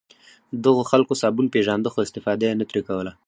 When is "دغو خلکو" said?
0.65-1.13